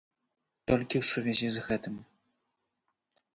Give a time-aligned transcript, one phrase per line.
[0.71, 2.01] Толькі ў сувязі з гэтым.